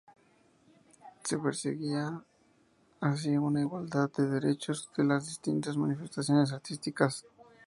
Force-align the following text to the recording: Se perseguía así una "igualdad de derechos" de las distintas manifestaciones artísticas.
Se 1.23 1.37
perseguía 1.37 2.23
así 3.01 3.37
una 3.37 3.61
"igualdad 3.61 4.09
de 4.17 4.27
derechos" 4.27 4.89
de 4.97 5.03
las 5.03 5.27
distintas 5.27 5.77
manifestaciones 5.77 6.51
artísticas. 6.53 7.23